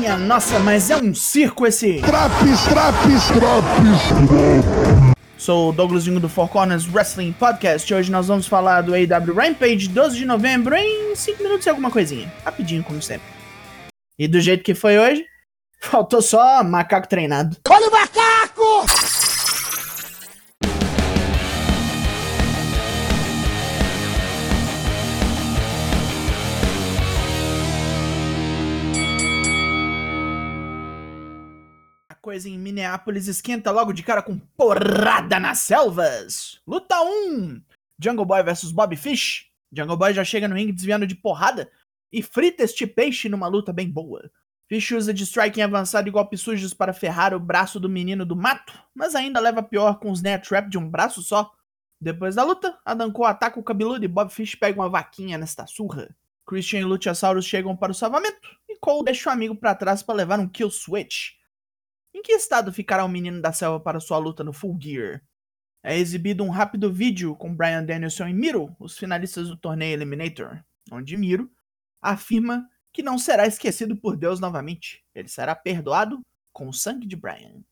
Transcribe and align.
Minha 0.00 0.16
nossa, 0.16 0.58
mas 0.58 0.88
é 0.88 0.96
um 0.96 1.14
circo 1.14 1.66
esse! 1.66 2.00
Traps, 2.00 2.62
traps, 2.70 3.26
traps! 3.34 5.14
Sou 5.36 5.68
o 5.68 5.72
Douglasinho 5.74 6.18
do 6.18 6.26
Four 6.26 6.48
Corners 6.48 6.88
Wrestling 6.90 7.32
Podcast. 7.32 7.92
Hoje 7.92 8.10
nós 8.10 8.26
vamos 8.26 8.46
falar 8.46 8.80
do 8.80 8.94
AW 8.94 9.34
Rampage 9.34 9.88
12 9.88 10.16
de 10.16 10.24
novembro 10.24 10.74
em 10.74 11.14
5 11.14 11.42
minutos 11.42 11.66
e 11.66 11.68
alguma 11.68 11.90
coisinha. 11.90 12.32
Rapidinho, 12.42 12.82
como 12.82 13.02
sempre. 13.02 13.28
E 14.18 14.26
do 14.26 14.40
jeito 14.40 14.64
que 14.64 14.74
foi 14.74 14.98
hoje, 14.98 15.26
faltou 15.78 16.22
só 16.22 16.64
macaco 16.64 17.06
treinado. 17.06 17.58
Olha 17.68 17.88
o 17.88 17.92
macaco! 17.92 19.29
Coisa 32.30 32.48
em 32.48 32.56
Minneapolis 32.56 33.26
esquenta 33.26 33.72
logo 33.72 33.92
de 33.92 34.04
cara 34.04 34.22
com 34.22 34.38
porrada 34.38 35.40
nas 35.40 35.58
selvas. 35.58 36.60
Luta 36.64 37.02
1: 37.02 37.60
Jungle 38.00 38.24
Boy 38.24 38.40
vs 38.44 38.70
Bob 38.70 38.94
Fish. 38.94 39.50
Jungle 39.72 39.96
Boy 39.96 40.14
já 40.14 40.22
chega 40.22 40.46
no 40.46 40.54
ringue 40.54 40.70
desviando 40.70 41.08
de 41.08 41.16
porrada 41.16 41.68
e 42.12 42.22
frita 42.22 42.62
este 42.62 42.86
peixe 42.86 43.28
numa 43.28 43.48
luta 43.48 43.72
bem 43.72 43.90
boa. 43.90 44.30
Fish 44.68 44.92
usa 44.92 45.12
de 45.12 45.24
striking 45.24 45.62
avançado 45.62 46.06
e 46.06 46.12
golpes 46.12 46.40
sujos 46.40 46.72
para 46.72 46.92
ferrar 46.92 47.34
o 47.34 47.40
braço 47.40 47.80
do 47.80 47.88
menino 47.88 48.24
do 48.24 48.36
mato, 48.36 48.80
mas 48.94 49.16
ainda 49.16 49.40
leva 49.40 49.60
pior 49.60 49.98
com 49.98 50.12
os 50.12 50.20
snare 50.20 50.40
trap 50.40 50.70
de 50.70 50.78
um 50.78 50.88
braço 50.88 51.22
só. 51.22 51.50
Depois 52.00 52.36
da 52.36 52.44
luta, 52.44 52.78
Adam 52.84 53.10
Cole 53.10 53.30
ataca 53.30 53.58
o 53.58 53.64
cabeludo 53.64 54.04
e 54.04 54.08
Bob 54.08 54.30
Fish 54.32 54.54
pega 54.54 54.80
uma 54.80 54.88
vaquinha 54.88 55.36
nesta 55.36 55.66
surra. 55.66 56.14
Christian 56.46 56.78
e 56.78 56.84
Luchasaurus 56.84 57.44
chegam 57.44 57.76
para 57.76 57.90
o 57.90 57.94
salvamento 57.94 58.56
e 58.68 58.78
Cole 58.78 59.06
deixa 59.06 59.30
o 59.30 59.32
amigo 59.32 59.56
para 59.56 59.74
trás 59.74 60.00
para 60.00 60.14
levar 60.14 60.38
um 60.38 60.48
kill 60.48 60.70
switch. 60.70 61.39
Em 62.20 62.22
que 62.22 62.32
estado 62.32 62.70
ficará 62.70 63.02
o 63.02 63.08
menino 63.08 63.40
da 63.40 63.50
selva 63.50 63.80
para 63.80 63.98
sua 63.98 64.18
luta 64.18 64.44
no 64.44 64.52
Full 64.52 64.76
Gear? 64.78 65.22
É 65.82 65.96
exibido 65.96 66.44
um 66.44 66.50
rápido 66.50 66.92
vídeo 66.92 67.34
com 67.34 67.56
Brian 67.56 67.82
Danielson 67.82 68.28
e 68.28 68.34
Miro, 68.34 68.76
os 68.78 68.98
finalistas 68.98 69.48
do 69.48 69.56
torneio 69.56 69.94
Eliminator, 69.94 70.62
onde 70.92 71.16
Miro 71.16 71.50
afirma 71.98 72.68
que 72.92 73.02
não 73.02 73.16
será 73.16 73.46
esquecido 73.46 73.96
por 73.96 74.18
Deus 74.18 74.38
novamente. 74.38 75.02
Ele 75.14 75.28
será 75.28 75.54
perdoado 75.54 76.20
com 76.52 76.68
o 76.68 76.74
sangue 76.74 77.06
de 77.06 77.16
Brian. 77.16 77.64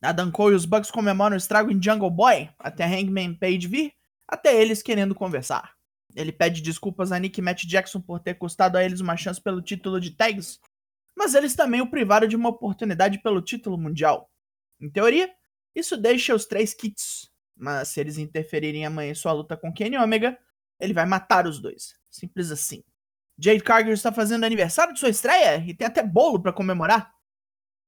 Adam 0.00 0.30
Cole 0.30 0.54
e 0.54 0.56
os 0.56 0.64
Bucks 0.64 0.90
comemoram 0.90 1.34
o 1.34 1.38
estrago 1.38 1.70
em 1.70 1.82
Jungle 1.82 2.10
Boy, 2.10 2.48
até 2.58 2.86
Hangman 2.86 3.34
Page 3.34 3.68
vir, 3.68 3.92
até 4.26 4.58
eles 4.58 4.82
querendo 4.82 5.14
conversar. 5.14 5.74
Ele 6.14 6.32
pede 6.32 6.62
desculpas 6.62 7.12
a 7.12 7.18
Nick 7.18 7.42
Matt 7.42 7.66
Jackson 7.66 8.00
por 8.00 8.20
ter 8.20 8.36
custado 8.36 8.78
a 8.78 8.82
eles 8.82 9.00
uma 9.00 9.18
chance 9.18 9.38
pelo 9.38 9.60
título 9.60 10.00
de 10.00 10.12
tags, 10.12 10.58
mas 11.16 11.34
eles 11.34 11.54
também 11.54 11.80
o 11.80 11.90
privaram 11.90 12.28
de 12.28 12.36
uma 12.36 12.50
oportunidade 12.50 13.22
pelo 13.22 13.40
título 13.40 13.78
mundial. 13.78 14.30
Em 14.80 14.90
teoria, 14.90 15.32
isso 15.74 15.96
deixa 15.96 16.34
os 16.34 16.44
três 16.44 16.74
kits, 16.74 17.30
mas 17.56 17.88
se 17.88 18.00
eles 18.00 18.18
interferirem 18.18 18.84
amanhã 18.84 19.12
em 19.12 19.14
sua 19.14 19.32
luta 19.32 19.56
com 19.56 19.72
Kenny 19.72 19.96
Omega, 19.96 20.38
ele 20.78 20.92
vai 20.92 21.06
matar 21.06 21.46
os 21.46 21.58
dois. 21.58 21.98
Simples 22.10 22.50
assim. 22.50 22.84
Jade 23.38 23.62
Cargill 23.62 23.92
está 23.92 24.12
fazendo 24.12 24.44
aniversário 24.44 24.94
de 24.94 25.00
sua 25.00 25.08
estreia 25.08 25.58
e 25.66 25.74
tem 25.74 25.86
até 25.86 26.02
bolo 26.02 26.40
para 26.40 26.52
comemorar. 26.52 27.14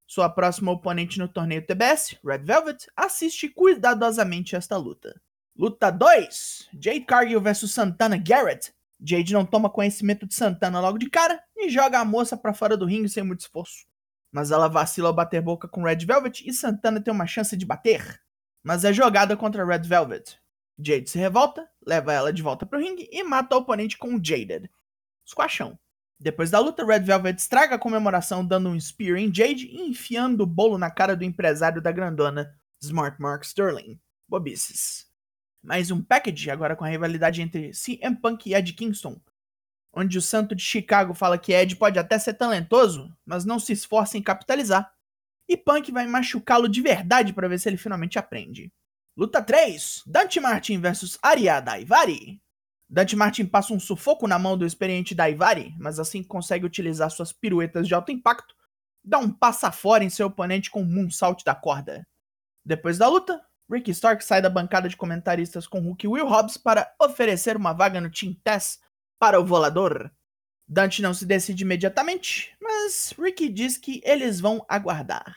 Sua 0.06 0.28
próxima 0.28 0.72
oponente 0.72 1.18
no 1.18 1.28
torneio 1.28 1.66
TBS, 1.66 2.18
Red 2.24 2.38
Velvet, 2.38 2.86
assiste 2.96 3.48
cuidadosamente 3.48 4.56
esta 4.56 4.76
luta. 4.76 5.20
Luta 5.54 5.90
2: 5.90 6.70
Jade 6.80 7.00
Cargill 7.02 7.40
vs 7.40 7.70
Santana 7.70 8.16
Garrett. 8.16 8.72
Jade 9.00 9.32
não 9.32 9.44
toma 9.44 9.70
conhecimento 9.70 10.26
de 10.26 10.34
Santana 10.34 10.80
logo 10.80 10.98
de 10.98 11.08
cara 11.08 11.42
e 11.56 11.68
joga 11.68 12.00
a 12.00 12.04
moça 12.04 12.36
para 12.36 12.54
fora 12.54 12.76
do 12.76 12.86
ringue 12.86 13.08
sem 13.08 13.22
muito 13.22 13.40
esforço. 13.40 13.86
Mas 14.32 14.50
ela 14.50 14.68
vacila 14.68 15.08
ao 15.08 15.14
bater 15.14 15.40
boca 15.40 15.68
com 15.68 15.84
Red 15.84 16.04
Velvet 16.04 16.42
e 16.46 16.52
Santana 16.52 17.00
tem 17.00 17.12
uma 17.12 17.26
chance 17.26 17.56
de 17.56 17.64
bater. 17.64 18.20
Mas 18.62 18.84
é 18.84 18.92
jogada 18.92 19.36
contra 19.36 19.64
Red 19.64 19.86
Velvet. 19.86 20.38
Jade 20.78 21.08
se 21.08 21.18
revolta, 21.18 21.68
leva 21.84 22.12
ela 22.12 22.32
de 22.32 22.42
volta 22.42 22.66
pro 22.66 22.78
ringue 22.78 23.08
e 23.10 23.22
mata 23.22 23.56
o 23.56 23.60
oponente 23.60 23.96
com 23.96 24.14
o 24.14 24.24
Jaded. 24.24 24.70
Squashão. 25.26 25.78
Depois 26.20 26.50
da 26.50 26.58
luta, 26.58 26.84
Red 26.84 27.00
Velvet 27.00 27.38
estraga 27.38 27.76
a 27.76 27.78
comemoração 27.78 28.44
dando 28.44 28.68
um 28.68 28.80
spear 28.80 29.18
em 29.18 29.32
Jade 29.32 29.66
e 29.66 29.88
enfiando 29.88 30.42
o 30.42 30.46
bolo 30.46 30.76
na 30.76 30.90
cara 30.90 31.16
do 31.16 31.24
empresário 31.24 31.80
da 31.80 31.92
grandona, 31.92 32.52
Smart 32.80 33.20
Mark 33.20 33.44
Sterling. 33.44 34.00
Bobices. 34.28 35.07
Mais 35.62 35.90
um 35.90 36.02
package 36.02 36.50
agora 36.50 36.76
com 36.76 36.84
a 36.84 36.88
rivalidade 36.88 37.42
entre 37.42 37.72
CM 37.72 38.16
Punk 38.16 38.48
e 38.48 38.54
Ed 38.54 38.72
Kingston, 38.72 39.20
onde 39.92 40.16
o 40.16 40.22
santo 40.22 40.54
de 40.54 40.62
Chicago 40.62 41.14
fala 41.14 41.38
que 41.38 41.52
Ed 41.52 41.76
pode 41.76 41.98
até 41.98 42.18
ser 42.18 42.34
talentoso, 42.34 43.12
mas 43.26 43.44
não 43.44 43.58
se 43.58 43.72
esforça 43.72 44.16
em 44.16 44.22
capitalizar. 44.22 44.92
E 45.48 45.56
Punk 45.56 45.90
vai 45.90 46.06
machucá-lo 46.06 46.68
de 46.68 46.80
verdade 46.80 47.32
para 47.32 47.48
ver 47.48 47.58
se 47.58 47.68
ele 47.68 47.76
finalmente 47.76 48.18
aprende. 48.18 48.72
Luta 49.16 49.42
3: 49.42 50.04
Dante 50.06 50.38
Martin 50.38 50.80
vs 50.80 51.18
Arya 51.22 51.60
Daivari. 51.60 52.40
Dante 52.88 53.16
Martin 53.16 53.44
passa 53.44 53.74
um 53.74 53.80
sufoco 53.80 54.26
na 54.26 54.38
mão 54.38 54.56
do 54.56 54.64
experiente 54.64 55.14
Daivari, 55.14 55.74
mas 55.78 55.98
assim 55.98 56.22
consegue 56.22 56.64
utilizar 56.64 57.10
suas 57.10 57.32
piruetas 57.32 57.86
de 57.86 57.94
alto 57.94 58.12
impacto, 58.12 58.54
dá 59.04 59.18
um 59.18 59.30
passa 59.30 59.70
fora 59.72 60.04
em 60.04 60.10
seu 60.10 60.28
oponente 60.28 60.70
com 60.70 60.82
um 60.82 60.86
moonsault 60.86 61.44
da 61.44 61.54
corda. 61.54 62.06
Depois 62.64 62.98
da 62.98 63.08
luta, 63.08 63.42
Ricky 63.70 63.90
Stark 63.90 64.24
sai 64.24 64.40
da 64.40 64.48
bancada 64.48 64.88
de 64.88 64.96
comentaristas 64.96 65.66
com 65.66 65.80
Hulk 65.80 66.06
e 66.06 66.08
Will 66.08 66.26
Hobbs 66.26 66.56
para 66.56 66.90
oferecer 67.00 67.56
uma 67.56 67.72
vaga 67.72 68.00
no 68.00 68.10
Team 68.10 68.34
Tess 68.42 68.80
para 69.18 69.38
o 69.38 69.44
volador. 69.44 70.10
Dante 70.66 71.02
não 71.02 71.12
se 71.12 71.26
decide 71.26 71.64
imediatamente, 71.64 72.54
mas 72.60 73.14
Ricky 73.18 73.48
diz 73.48 73.76
que 73.76 74.00
eles 74.04 74.40
vão 74.40 74.64
aguardar. 74.68 75.36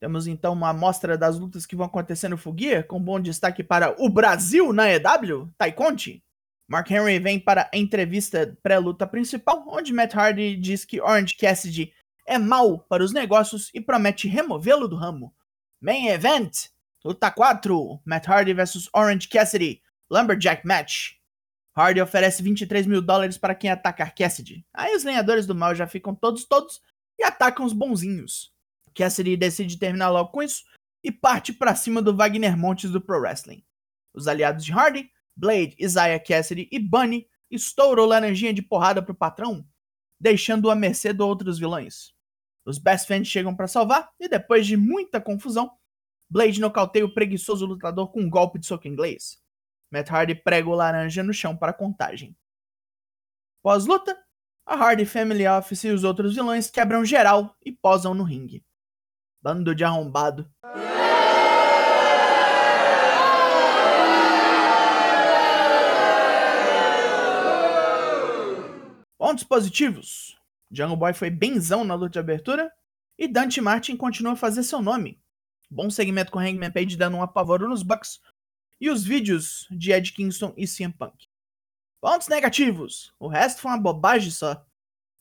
Temos 0.00 0.26
então 0.26 0.52
uma 0.52 0.70
amostra 0.70 1.18
das 1.18 1.38
lutas 1.38 1.66
que 1.66 1.74
vão 1.74 1.86
acontecer 1.86 2.28
no 2.28 2.38
Fugia, 2.38 2.82
com 2.82 3.02
bom 3.02 3.18
destaque 3.18 3.64
para 3.64 3.94
o 4.00 4.08
Brasil 4.08 4.72
na 4.72 4.88
EW, 4.90 5.50
Taikonte. 5.58 6.22
Mark 6.68 6.90
Henry 6.90 7.18
vem 7.18 7.40
para 7.40 7.68
a 7.72 7.76
entrevista 7.76 8.56
pré-luta 8.62 9.06
principal, 9.06 9.64
onde 9.66 9.92
Matt 9.92 10.14
Hardy 10.14 10.56
diz 10.56 10.84
que 10.84 11.00
Orange 11.00 11.34
Cassidy 11.36 11.92
é 12.26 12.38
mau 12.38 12.78
para 12.78 13.02
os 13.02 13.12
negócios 13.12 13.70
e 13.74 13.80
promete 13.80 14.28
removê-lo 14.28 14.86
do 14.86 14.94
ramo. 14.94 15.34
Main 15.80 16.08
Event, 16.08 16.68
luta 17.04 17.30
4, 17.30 18.02
Matt 18.04 18.28
Hardy 18.28 18.52
vs 18.52 18.88
Orange 18.92 19.28
Cassidy, 19.28 19.82
Lumberjack 20.10 20.66
Match. 20.66 21.12
Hardy 21.76 22.00
oferece 22.00 22.42
23 22.42 22.86
mil 22.86 23.00
dólares 23.00 23.38
para 23.38 23.54
quem 23.54 23.70
atacar 23.70 24.14
Cassidy. 24.14 24.66
Aí 24.74 24.94
os 24.96 25.04
lenhadores 25.04 25.46
do 25.46 25.54
mal 25.54 25.74
já 25.74 25.86
ficam 25.86 26.14
todos 26.14 26.44
todos 26.44 26.80
e 27.18 27.22
atacam 27.22 27.64
os 27.64 27.72
bonzinhos. 27.72 28.52
Cassidy 28.94 29.36
decide 29.36 29.78
terminar 29.78 30.10
logo 30.10 30.30
com 30.30 30.42
isso 30.42 30.64
e 31.04 31.12
parte 31.12 31.52
para 31.52 31.76
cima 31.76 32.02
do 32.02 32.16
Wagner 32.16 32.56
Montes 32.56 32.90
do 32.90 33.00
Pro 33.00 33.20
Wrestling. 33.20 33.64
Os 34.12 34.26
aliados 34.26 34.64
de 34.64 34.72
Hardy 34.72 35.08
Blade, 35.38 35.76
Isaiah 35.78 36.18
Cassidy 36.18 36.68
e 36.72 36.80
Bunny 36.80 37.28
estourou 37.48 38.06
laranjinha 38.06 38.52
de 38.52 38.60
porrada 38.60 39.00
pro 39.00 39.14
patrão, 39.14 39.64
deixando-o 40.20 40.70
à 40.70 40.74
mercê 40.74 41.12
de 41.12 41.22
outros 41.22 41.60
vilões. 41.60 42.12
Os 42.66 42.76
Best 42.76 43.06
Friends 43.06 43.28
chegam 43.28 43.54
para 43.54 43.68
salvar 43.68 44.10
e 44.18 44.28
depois 44.28 44.66
de 44.66 44.76
muita 44.76 45.20
confusão, 45.20 45.70
Blade 46.30 46.60
nocauteia 46.60 47.06
o 47.06 47.14
preguiçoso 47.14 47.64
lutador 47.64 48.12
com 48.12 48.20
um 48.20 48.28
golpe 48.28 48.58
de 48.58 48.66
soco 48.66 48.86
inglês. 48.86 49.42
Matt 49.90 50.10
Hardy 50.10 50.34
prega 50.34 50.68
o 50.68 50.74
laranja 50.74 51.22
no 51.22 51.32
chão 51.32 51.56
para 51.56 51.72
contagem. 51.72 52.36
Pós-luta, 53.62 54.16
a 54.66 54.74
Hardy 54.74 55.06
Family 55.06 55.46
Office 55.46 55.84
e 55.84 55.90
os 55.90 56.04
outros 56.04 56.34
vilões 56.34 56.70
quebram 56.70 57.02
geral 57.02 57.56
e 57.64 57.72
posam 57.72 58.12
no 58.12 58.24
ringue. 58.24 58.62
Bando 59.40 59.74
de 59.74 59.84
arrombado. 59.84 60.50
Pontos 69.16 69.44
positivos. 69.44 70.38
Jungle 70.70 70.96
Boy 70.96 71.14
foi 71.14 71.30
benzão 71.30 71.84
na 71.84 71.94
luta 71.94 72.10
de 72.10 72.18
abertura 72.18 72.70
e 73.18 73.26
Dante 73.26 73.62
Martin 73.62 73.96
continua 73.96 74.34
a 74.34 74.36
fazer 74.36 74.62
seu 74.62 74.82
nome. 74.82 75.18
Bom 75.70 75.90
segmento 75.90 76.30
com 76.30 76.38
Hangman 76.38 76.70
Page 76.70 76.96
dando 76.96 77.16
um 77.16 77.22
apavoro 77.22 77.68
nos 77.68 77.82
Bucks 77.82 78.20
e 78.80 78.90
os 78.90 79.04
vídeos 79.04 79.66
de 79.70 79.92
Ed 79.92 80.12
Kingston 80.12 80.54
e 80.56 80.66
CM 80.66 80.92
Punk. 80.92 81.26
Pontos 82.00 82.28
negativos. 82.28 83.12
O 83.18 83.28
resto 83.28 83.60
foi 83.60 83.70
uma 83.70 83.80
bobagem 83.80 84.30
só. 84.30 84.64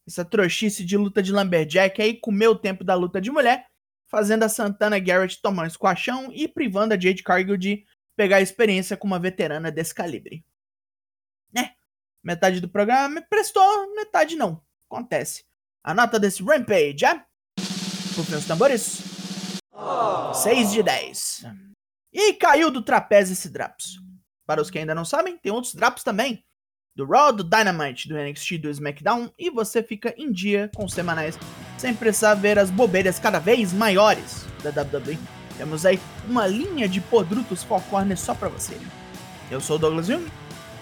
Essa 0.07 0.23
trouxice 0.23 0.85
de 0.85 0.95
luta 0.95 1.21
de 1.21 1.31
Lumberjack 1.31 2.01
aí 2.01 2.19
comeu 2.19 2.51
o 2.51 2.59
tempo 2.59 2.83
da 2.83 2.95
luta 2.95 3.19
de 3.19 3.29
mulher, 3.31 3.67
fazendo 4.09 4.43
a 4.43 4.49
Santana 4.49 4.99
Garrett 4.99 5.41
tomar 5.41 5.65
um 5.65 5.69
squashão 5.69 6.31
e 6.31 6.47
privando 6.47 6.93
a 6.93 6.99
Jade 6.99 7.23
Cargill 7.23 7.57
de 7.57 7.85
pegar 8.15 8.41
experiência 8.41 8.95
com 8.95 9.05
uma 9.05 9.19
veterana 9.19 9.69
desse 9.69 9.93
calibre. 9.93 10.45
É, 11.55 11.77
Metade 12.27 12.59
do 12.59 12.67
programa 12.67 13.07
me 13.07 13.21
prestou, 13.21 13.95
metade 13.95 14.35
não. 14.35 14.61
Acontece. 14.89 15.45
A 15.81 15.93
nota 15.93 16.19
desse 16.19 16.43
Rampage 16.43 17.05
é. 17.05 17.23
Rufem 18.17 18.37
os 18.37 18.45
tambores. 18.45 19.06
Oh. 19.77 20.33
6 20.33 20.71
de 20.71 20.81
10. 20.81 21.45
E 22.11 22.33
caiu 22.33 22.71
do 22.71 22.81
trapézio 22.81 23.33
esse 23.33 23.49
Draps. 23.49 23.99
Para 24.45 24.61
os 24.61 24.71
que 24.71 24.79
ainda 24.79 24.95
não 24.95 25.05
sabem, 25.05 25.37
tem 25.37 25.51
outros 25.51 25.75
Draps 25.75 26.03
também. 26.03 26.43
do 26.95 27.05
Raw, 27.05 27.31
do 27.31 27.43
Dynamite, 27.43 28.09
do 28.09 28.15
NXT, 28.17 28.57
do 28.57 28.69
SmackDown 28.71 29.29
e 29.37 29.51
você 29.51 29.83
fica 29.83 30.15
em 30.17 30.31
dia 30.31 30.71
com 30.75 30.83
os 30.83 30.93
semanais 30.93 31.37
sem 31.77 31.93
precisar 31.93 32.33
ver 32.33 32.57
as 32.57 32.71
bobeiras 32.71 33.19
cada 33.19 33.37
vez 33.37 33.71
maiores 33.71 34.47
da 34.63 34.71
WWE. 34.81 35.19
Temos 35.57 35.85
aí 35.85 35.99
uma 36.27 36.47
linha 36.47 36.89
de 36.89 36.99
podrutos 36.99 37.63
Four 37.63 37.83
Corners 37.83 38.19
só 38.19 38.33
pra 38.33 38.49
você. 38.49 38.79
Eu 39.51 39.61
sou 39.61 39.75
o 39.75 39.79
Douglas 39.79 40.07
Jung, 40.07 40.27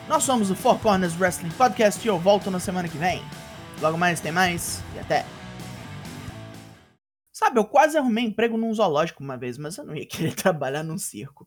nós 0.08 0.24
somos 0.24 0.50
o 0.50 0.56
Four 0.56 0.80
Corners 0.80 1.20
Wrestling 1.20 1.52
Podcast 1.52 2.02
e 2.06 2.08
eu 2.08 2.18
volto 2.18 2.50
na 2.50 2.62
semana 2.62 2.88
que 2.88 2.98
vem. 2.98 3.22
Logo 3.82 3.98
mais 3.98 4.22
tem 4.22 4.32
mais 4.32 4.82
e 4.96 5.00
até. 5.00 5.26
Sabe, 7.36 7.60
eu 7.60 7.66
quase 7.66 7.98
arrumei 7.98 8.24
emprego 8.24 8.56
num 8.56 8.74
zoológico 8.74 9.22
uma 9.22 9.38
vez, 9.38 9.58
mas 9.58 9.78
eu 9.78 9.84
não 9.84 9.94
ia 9.94 10.06
querer 10.08 10.34
trabalhar 10.34 10.84
num 10.84 10.98
circo. 10.98 11.46